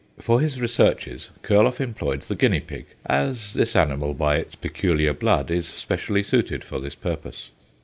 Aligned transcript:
For 0.17 0.41
his 0.41 0.59
researches, 0.59 1.29
Kurloff 1.43 1.79
employed 1.79 2.23
the 2.23 2.33
guinea 2.33 2.59
pig, 2.59 2.87
as 3.05 3.53
this 3.53 3.75
animal 3.75 4.15
by 4.15 4.37
its 4.37 4.55
peculiar 4.55 5.13
blood 5.13 5.51
is 5.51 5.67
specially 5.67 6.23
suited 6.23 6.63
for 6.63 6.79
this 6.79 6.95
purpose. 6.95 7.51